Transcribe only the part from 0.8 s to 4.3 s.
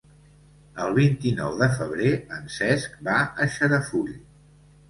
El vint-i-nou de febrer en Cesc va a Xarafull.